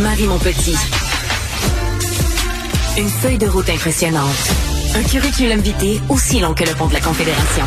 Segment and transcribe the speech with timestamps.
[0.00, 0.76] Marie mon petit.
[2.96, 4.30] Une feuille de route impressionnante.
[4.94, 7.64] Un curriculum vitae aussi long que le pont de la Confédération.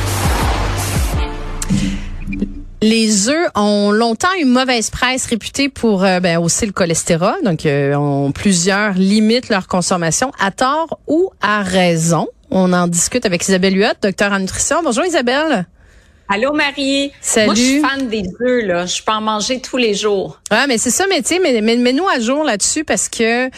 [2.81, 7.35] Les œufs ont longtemps une mauvaise presse réputée pour euh, ben, le cholestérol.
[7.43, 12.29] Donc, euh, plusieurs limitent leur consommation à tort ou à raison.
[12.49, 14.81] On en discute avec Isabelle Huot, docteur en nutrition.
[14.83, 15.65] Bonjour Isabelle.
[16.33, 17.11] Allô Marie?
[17.19, 17.45] Salut.
[17.47, 20.39] Moi je suis fan des œufs là, je peux en manger tous les jours.
[20.49, 23.47] Ouais, mais c'est ça mais tu sais mais, mais nous à jour là-dessus parce que
[23.47, 23.49] euh,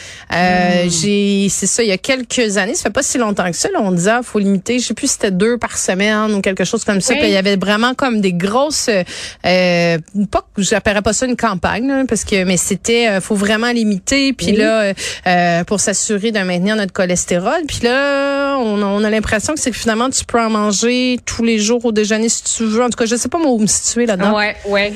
[0.85, 0.89] mm.
[0.89, 3.69] j'ai c'est ça il y a quelques années, ça fait pas si longtemps que ça,
[3.69, 6.41] là, on disait ah, faut limiter, je sais plus si c'était deux par semaine ou
[6.41, 9.97] quelque chose comme ça, puis il y avait vraiment comme des grosses euh
[10.31, 14.33] pas j'appellerais pas ça une campagne là, parce que mais c'était euh, faut vraiment limiter
[14.33, 14.93] puis là
[15.27, 19.69] euh, pour s'assurer de maintenir notre cholestérol, puis là on, on a l'impression que c'est
[19.69, 22.97] que finalement tu peux en manger tous les jours au déjeuner si tu en tout
[22.97, 24.35] cas, je sais pas moi où me situer là-dedans.
[24.35, 24.93] Ouais, ouais.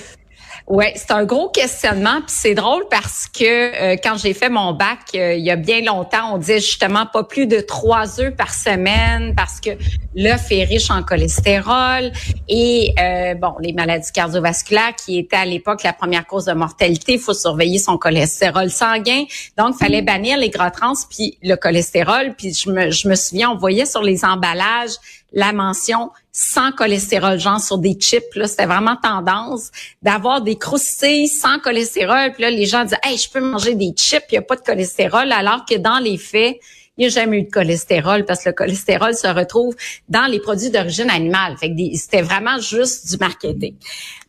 [0.67, 4.73] Ouais, c'est un gros questionnement, puis c'est drôle parce que euh, quand j'ai fait mon
[4.73, 8.35] bac euh, il y a bien longtemps, on disait justement pas plus de trois œufs
[8.35, 9.69] par semaine parce que
[10.13, 12.11] l'œuf est riche en cholestérol
[12.49, 17.13] et euh, bon, les maladies cardiovasculaires qui étaient à l'époque la première cause de mortalité,
[17.13, 19.23] il faut surveiller son cholestérol sanguin.
[19.57, 23.51] Donc fallait bannir les gras trans puis le cholestérol, puis je me je me souviens
[23.51, 24.97] on voyait sur les emballages
[25.33, 28.35] la mention sans cholestérol, genre sur des chips.
[28.35, 32.31] Là, c'était vraiment tendance d'avoir des croustilles sans cholestérol.
[32.33, 34.55] Puis là, les gens disaient, hey, je peux manger des chips, il n'y a pas
[34.55, 36.57] de cholestérol, alors que dans les faits,
[36.97, 39.75] il n'y a jamais eu de cholestérol parce que le cholestérol se retrouve
[40.09, 41.55] dans les produits d'origine animale.
[41.59, 43.75] Fait que c'était vraiment juste du marketing.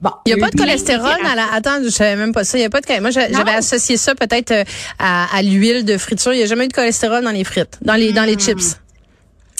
[0.01, 1.47] Bon, il n'y a pas de cholestérol dans la.
[1.53, 2.59] Attends, je savais même pas ça.
[2.59, 3.01] Il y a pas de.
[3.01, 4.65] Moi, j'avais associé ça peut-être euh,
[4.99, 6.35] à, l'huile de friture.
[6.35, 8.75] Il n'y a jamais eu de cholestérol dans les frites, dans les dans les hmm.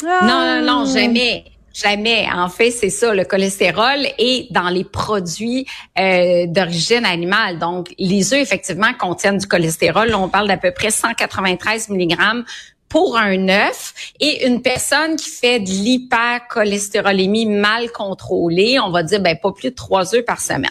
[0.03, 1.45] Non, non, non, jamais.
[1.75, 2.27] Jamais.
[2.35, 5.65] En fait, c'est ça, le cholestérol est dans les produits
[5.99, 7.59] euh, d'origine animale.
[7.59, 10.13] Donc, les œufs, effectivement, contiennent du cholestérol.
[10.15, 12.17] on parle d'à peu près 193 mg
[12.89, 19.21] pour un œuf et une personne qui fait de l'hypercholestérolémie mal contrôlée, on va dire
[19.21, 20.71] ben pas plus de trois œufs par semaine.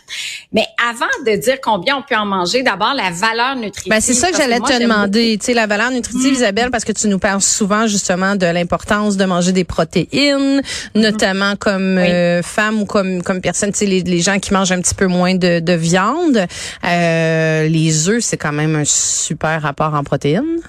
[0.52, 3.90] Mais avant de dire combien on peut en manger, d'abord la valeur nutritive.
[3.90, 6.36] Ben c'est ça que j'allais te demander, tu sais la valeur nutritive mm.
[6.36, 11.00] Isabelle parce que tu nous parles souvent justement de l'importance de manger des protéines, mm-hmm.
[11.00, 14.72] notamment comme euh, femme ou comme comme personne, tu sais les, les, gens qui mangent
[14.72, 16.46] un petit peu moins de, de viande,
[16.84, 20.62] euh, les œufs c'est quand même un super rapport en protéines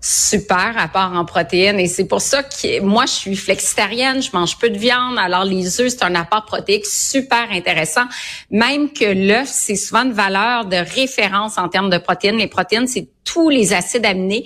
[0.00, 4.58] super apport en protéines et c'est pour ça que moi je suis flexitarienne, je mange
[4.58, 8.04] peu de viande, alors les œufs c'est un apport protéique super intéressant,
[8.50, 12.38] même que l'œuf c'est souvent une valeur de référence en termes de protéines.
[12.38, 14.44] Les protéines c'est tous les acides aminés,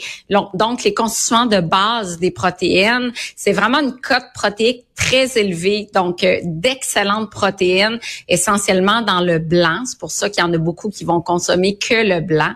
[0.55, 3.13] donc les constituants de base des protéines.
[3.37, 9.83] C'est vraiment une cote protéique très élevée, donc euh, d'excellentes protéines, essentiellement dans le blanc.
[9.87, 12.53] C'est pour ça qu'il y en a beaucoup qui vont consommer que le blanc.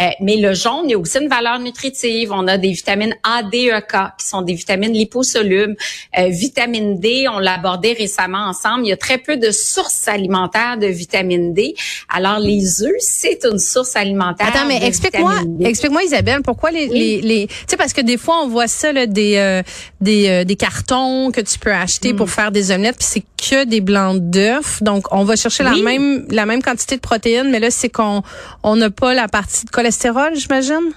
[0.00, 2.32] Euh, mais le jaune, il y a aussi une valeur nutritive.
[2.32, 5.76] On a des vitamines A, D, E, K, qui sont des vitamines liposolubles.
[6.18, 8.86] Euh, vitamine D, on l'a abordé récemment ensemble.
[8.86, 11.74] Il y a très peu de sources alimentaires de vitamine D.
[12.08, 14.48] Alors les œufs, c'est une source alimentaire.
[14.48, 18.42] Attends, mais explique-moi Explique-moi, Isabelle, pourquoi les, les, les tu sais, parce que des fois,
[18.42, 19.62] on voit ça, là, des, euh,
[20.00, 22.30] des, euh, des cartons que tu peux acheter pour mm.
[22.30, 24.82] faire des omelettes, puis c'est que des blancs d'œufs.
[24.82, 28.22] Donc, on va chercher la même, la même quantité de protéines, mais là, c'est qu'on,
[28.62, 30.92] on n'a pas la partie de cholestérol, j'imagine?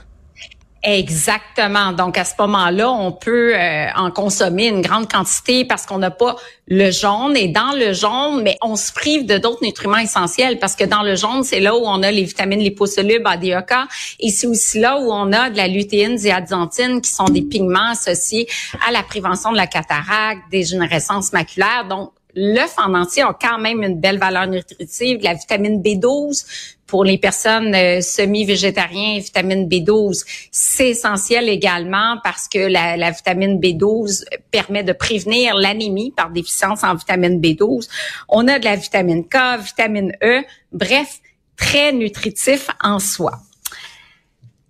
[0.88, 1.94] Exactement.
[1.94, 6.12] Donc à ce moment-là, on peut euh, en consommer une grande quantité parce qu'on n'a
[6.12, 6.36] pas
[6.68, 7.36] le jaune.
[7.36, 11.02] Et dans le jaune, mais on se prive de d'autres nutriments essentiels parce que dans
[11.02, 13.72] le jaune, c'est là où on a les vitamines liposolubles ADOK
[14.20, 17.90] et c'est aussi là où on a de la lutéine, zéaxanthine qui sont des pigments
[17.90, 18.48] associés
[18.88, 21.88] à la prévention de la cataracte, des dégénérescence maculaire.
[21.90, 26.46] Donc l'œuf en entier a quand même une belle valeur nutritive, la vitamine B12
[26.88, 34.24] pour les personnes euh, semi-végétariens, vitamine B12, c'est essentiel également parce que la, vitamine B12
[34.52, 37.90] permet de prévenir l'anémie par déficience en vitamine B12.
[38.30, 41.22] On a de la vitamine K, vitamine E, bref,
[41.58, 43.40] très nutritif en soi.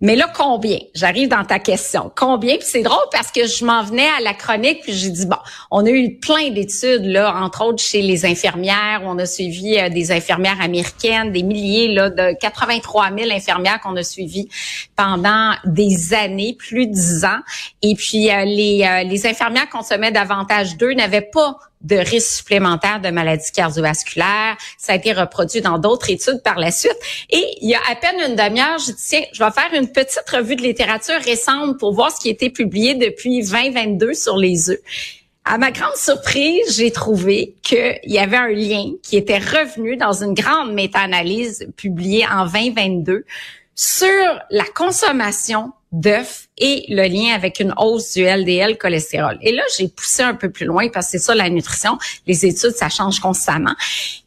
[0.02, 0.78] Mais là, combien?
[0.94, 2.12] J'arrive dans ta question.
[2.14, 2.56] Combien?
[2.56, 5.38] Puis c'est drôle parce que je m'en venais à la chronique, puis j'ai dit, bon,
[5.70, 9.00] on a eu plein d'études, là, entre autres chez les infirmières.
[9.04, 13.96] On a suivi euh, des infirmières américaines, des milliers, là, de 83 000 infirmières qu'on
[13.96, 14.48] a suivies
[14.96, 17.40] pendant des années, plus de 10 ans.
[17.80, 21.56] Et puis, euh, les, euh, les infirmières consommaient davantage d'eux, n'avaient pas
[21.86, 24.56] de risques supplémentaires de maladies cardiovasculaires.
[24.76, 26.98] Ça a été reproduit dans d'autres études par la suite.
[27.30, 29.90] Et il y a à peine une demi-heure, je dis, tiens, je vais faire une
[29.90, 34.36] petite revue de littérature récente pour voir ce qui a été publié depuis 2022 sur
[34.36, 34.80] les œufs.
[35.44, 40.24] À ma grande surprise, j'ai trouvé qu'il y avait un lien qui était revenu dans
[40.24, 43.24] une grande méta-analyse publiée en 2022
[43.76, 49.38] sur la consommation d'œufs et le lien avec une hausse du LDL cholestérol.
[49.40, 51.98] Et là, j'ai poussé un peu plus loin parce que c'est ça la nutrition.
[52.26, 53.74] Les études, ça change constamment.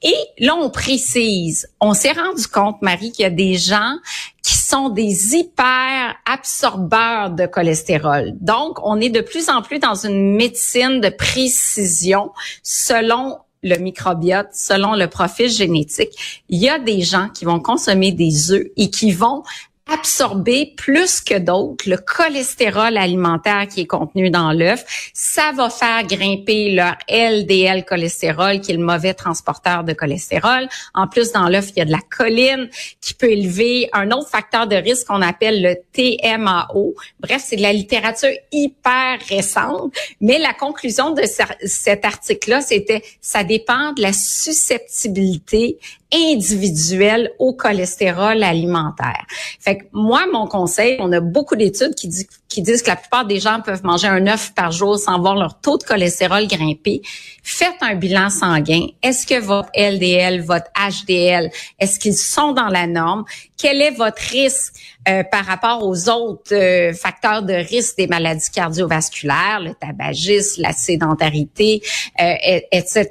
[0.02, 3.96] Et là, on précise, on s'est rendu compte, Marie, qu'il y a des gens
[4.44, 8.34] qui sont des hyper absorbeurs de cholestérol.
[8.42, 12.32] Donc, on est de plus en plus dans une médecine de précision
[12.64, 18.12] selon le microbiote, selon le profil génétique, il y a des gens qui vont consommer
[18.12, 19.44] des œufs et qui vont
[19.92, 25.12] absorber plus que d'autres le cholestérol alimentaire qui est contenu dans l'œuf.
[25.14, 30.68] Ça va faire grimper leur LDL cholestérol, qui est le mauvais transporteur de cholestérol.
[30.94, 32.70] En plus, dans l'œuf, il y a de la choline
[33.02, 36.96] qui peut élever un autre facteur de risque qu'on appelle le TMAO.
[37.20, 39.94] Bref, c'est de la littérature hyper récente.
[40.22, 41.24] Mais la conclusion de
[41.64, 45.78] cet article-là, c'était ça dépend de la susceptibilité
[46.14, 49.26] individuelle au cholestérol alimentaire.
[49.60, 52.10] Fait que moi, mon conseil, on a beaucoup d'études qui,
[52.50, 55.36] qui disent que la plupart des gens peuvent manger un œuf par jour sans voir
[55.36, 57.02] leur taux de cholestérol grimper.
[57.44, 58.88] Faites un bilan sanguin.
[59.04, 63.24] Est-ce que votre LDL, votre HDL, est-ce qu'ils sont dans la norme?
[63.56, 64.74] Quel est votre risque
[65.08, 70.74] euh, par rapport aux autres euh, facteurs de risque des maladies cardiovasculaires, le tabagisme, la
[70.74, 71.82] sédentarité,
[72.20, 72.34] euh,
[72.72, 73.08] etc.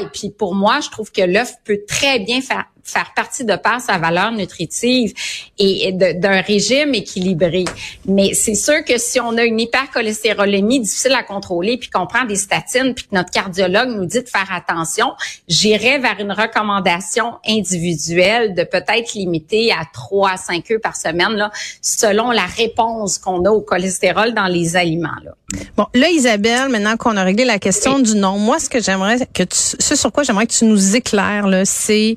[0.00, 3.56] Et puis pour moi, je trouve que l'œuf peut très bien faire faire partie de
[3.56, 5.14] par sa valeur nutritive
[5.58, 7.64] et d'un régime équilibré.
[8.06, 12.24] Mais c'est sûr que si on a une hypercholestérolémie difficile à contrôler, puis qu'on prend
[12.24, 15.12] des statines, puis que notre cardiologue nous dit de faire attention,
[15.48, 21.34] j'irais vers une recommandation individuelle de peut-être limiter à 3 à 5 œufs par semaine,
[21.34, 21.50] là,
[21.80, 25.08] selon la réponse qu'on a au cholestérol dans les aliments.
[25.24, 25.32] Là.
[25.76, 29.18] Bon, là, Isabelle, maintenant qu'on a réglé la question du nom, moi, ce que j'aimerais
[29.32, 32.16] que tu, ce sur quoi j'aimerais que tu nous éclaires, là, c'est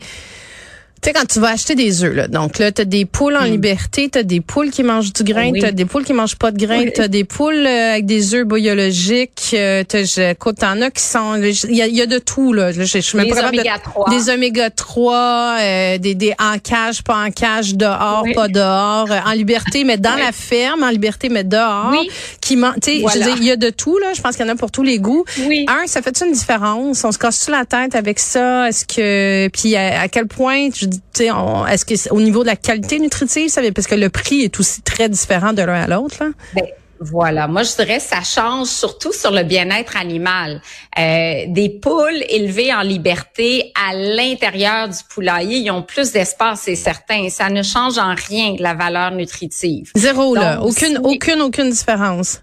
[1.06, 3.46] sais, quand tu vas acheter des œufs, là, donc là, tu as des poules en
[3.46, 3.52] hmm.
[3.52, 6.36] liberté, tu as des poules qui mangent du grain, tu as des poules qui mangent
[6.36, 9.84] pas de grain, tu as des poules euh, avec des œufs biologiques, euh,
[10.32, 11.36] écoute, t'en as qui sont...
[11.36, 12.72] Il y a, de tout, là.
[12.72, 14.10] Je, je, je des oméga 3.
[14.10, 19.20] Des oméga 3, euh, des, des en cage, pas en cage, dehors, pas dehors, euh,
[19.26, 21.94] en liberté, mais dans la ferme, en liberté, mais dehors.
[22.42, 24.14] Qui tu sais, il y a de tout, là.
[24.16, 25.26] Je pense qu'il y en a pour tous les goûts.
[25.48, 25.66] Oui.
[25.68, 27.04] Un, ça fait une différence?
[27.04, 28.70] On se casse-tu la tête avec ça?
[28.70, 29.48] Est-ce que...
[29.50, 30.70] Puis à, quel point...
[30.76, 30.86] Je
[31.70, 34.82] est-ce que au niveau de la qualité nutritive, ça, parce que le prix est aussi
[34.82, 36.30] très différent de l'un à l'autre, là?
[36.54, 36.66] Ben,
[37.00, 40.62] voilà, moi je dirais ça change surtout sur le bien-être animal.
[40.98, 46.76] Euh, des poules élevées en liberté à l'intérieur du poulailler, ils ont plus d'espace, c'est
[46.76, 47.28] certain.
[47.30, 49.92] Ça ne change en rien la valeur nutritive.
[49.96, 52.42] Zéro là, aucune, aucune, aucune différence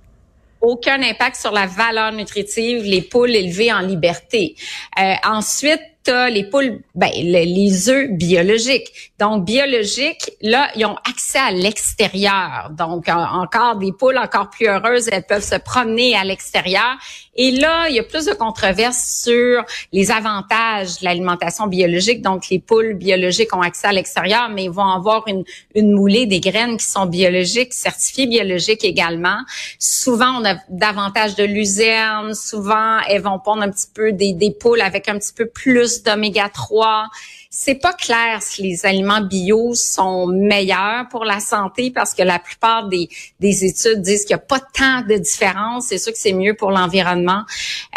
[0.62, 4.54] aucun impact sur la valeur nutritive, les poules élevées en liberté.
[5.00, 9.12] Euh, ensuite, les poules, ben, les œufs biologiques.
[9.18, 12.70] Donc, biologiques, là, ils ont accès à l'extérieur.
[12.76, 16.96] Donc, encore des poules encore plus heureuses, elles peuvent se promener à l'extérieur.
[17.34, 22.20] Et là, il y a plus de controverses sur les avantages de l'alimentation biologique.
[22.20, 25.44] Donc, les poules biologiques ont accès à l'extérieur, mais ils vont avoir une,
[25.74, 29.38] une moulée des graines qui sont biologiques, certifiées biologiques également.
[29.78, 32.34] Souvent, on a davantage de luzerne.
[32.34, 35.91] Souvent, elles vont pondre un petit peu des, des poules avec un petit peu plus
[36.00, 37.08] d'oméga 3
[37.54, 42.38] c'est pas clair si les aliments bio sont meilleurs pour la santé parce que la
[42.38, 45.88] plupart des, des études disent qu'il n'y a pas tant de différence.
[45.88, 47.42] C'est sûr que c'est mieux pour l'environnement,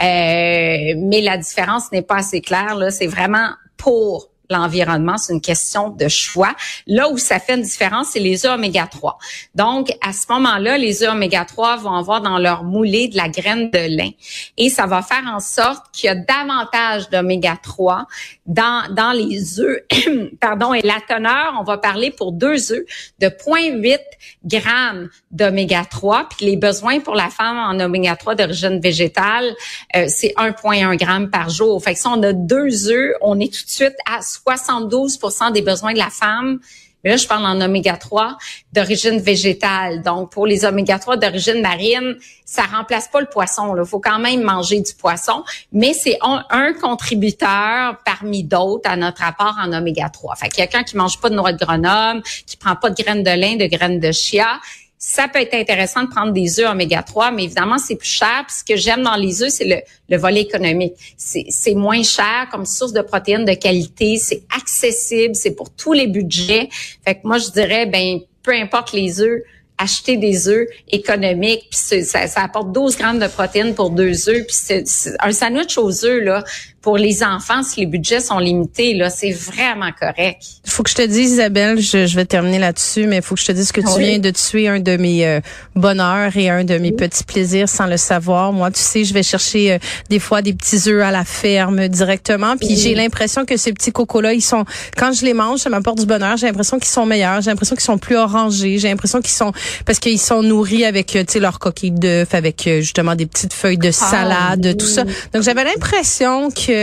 [0.03, 2.75] euh, mais la différence n'est pas assez claire.
[2.75, 3.47] Là, c'est vraiment
[3.77, 6.53] pour l'environnement, c'est une question de choix.
[6.87, 9.17] Là où ça fait une différence, c'est les œufs oméga 3.
[9.55, 13.29] Donc, à ce moment-là, les œufs oméga 3 vont avoir dans leur moulée de la
[13.29, 14.09] graine de lin.
[14.57, 18.07] Et ça va faire en sorte qu'il y a davantage d'oméga 3
[18.45, 19.81] dans, dans les œufs.
[20.39, 22.85] Pardon, et la teneur, on va parler pour deux œufs
[23.19, 23.99] de 0,8
[24.45, 26.29] grammes d'oméga 3.
[26.29, 29.53] Puis les besoins pour la femme en oméga 3 d'origine végétale,
[29.95, 31.81] euh, c'est 1,1 gramme par jour.
[31.83, 35.61] Fait que si on a deux œufs, on est tout de suite à 72% des
[35.61, 36.59] besoins de la femme.
[37.05, 38.35] Là, je parle en oméga 3
[38.73, 40.01] d'origine végétale.
[40.01, 43.75] Donc, pour les oméga 3 d'origine marine, ça remplace pas le poisson.
[43.77, 49.23] Il faut quand même manger du poisson, mais c'est un, contributeur parmi d'autres à notre
[49.23, 50.35] apport en oméga 3.
[50.35, 53.29] Fait quelqu'un qui mange pas de noix de Grenoble, qui prend pas de graines de
[53.29, 54.59] lin, de graines de chia,
[55.07, 58.43] ça peut être intéressant de prendre des œufs oméga 3, mais évidemment, c'est plus cher.
[58.47, 59.75] Puis ce que j'aime dans les œufs, c'est le,
[60.09, 60.95] le volet économique.
[61.15, 66.07] C'est moins cher comme source de protéines de qualité, c'est accessible, c'est pour tous les
[66.07, 66.69] budgets.
[67.05, 69.43] Fait que moi, je dirais, ben peu importe les œufs,
[69.77, 74.43] acheter des œufs économiques, puis ça, ça, apporte 12 grammes de protéines pour deux œufs,
[74.47, 74.83] puis
[75.19, 76.43] un sandwich aux œufs là
[76.85, 80.37] pour les enfants, si les budgets sont limités, là, c'est vraiment correct.
[80.65, 83.33] Il faut que je te dise, Isabelle, je, je vais terminer là-dessus, mais il faut
[83.33, 85.39] que je te dise que tu viens de tuer un de mes euh,
[85.75, 88.53] bonheurs et un de mes petits plaisirs sans le savoir.
[88.53, 89.77] Moi, tu sais, je vais chercher euh,
[90.11, 93.91] des fois des petits œufs à la ferme directement, puis j'ai l'impression que ces petits
[93.91, 94.63] cocos-là, ils sont,
[94.95, 96.37] quand je les mange, ça m'apporte du bonheur.
[96.37, 99.53] J'ai l'impression qu'ils sont meilleurs, j'ai l'impression qu'ils sont plus orangés, j'ai l'impression qu'ils sont,
[99.87, 103.53] parce qu'ils sont nourris avec, euh, tu sais, leur coquille d'œuf, avec justement des petites
[103.53, 105.03] feuilles de ah, salade, tout ça.
[105.33, 106.74] Donc j'avais l'impression que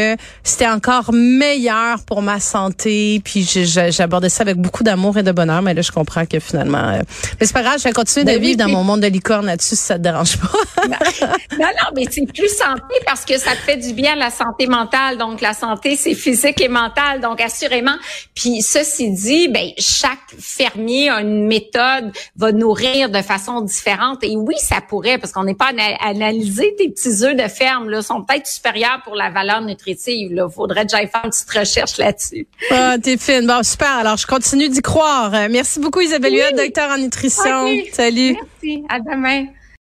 [0.43, 5.63] c'était encore meilleur pour ma santé, puis j'abordais ça avec beaucoup d'amour et de bonheur,
[5.63, 6.89] mais là, je comprends que finalement...
[6.89, 7.03] Euh,
[7.41, 9.47] mais c'est pas grave, je vais continuer de ben vivre dans mon monde de licorne
[9.47, 10.49] là-dessus si ça te dérange pas.
[10.87, 14.31] non, non, mais c'est plus santé parce que ça te fait du bien à la
[14.31, 15.19] santé mentale.
[15.19, 17.21] Donc, la santé, c'est physique et mental.
[17.21, 17.97] Donc, assurément.
[18.35, 24.23] Puis, ceci dit, ben, chaque fermier a une méthode, va nourrir de façon différente.
[24.23, 27.89] Et oui, ça pourrait, parce qu'on n'est pas à analyser tes petits œufs de ferme,
[27.89, 29.82] là, sont peut-être supérieurs pour la valeur nutritive.
[29.87, 32.47] Il faudrait que j'aille faire une petite recherche là-dessus.
[32.71, 33.47] Ah, t'es fine.
[33.47, 33.99] Bon, super.
[33.99, 35.31] Alors, je continue d'y croire.
[35.51, 36.57] Merci beaucoup, Isabelle oui.
[36.57, 37.67] docteur en nutrition.
[37.93, 38.37] Salut.
[38.63, 38.85] Merci.
[38.89, 39.47] À demain.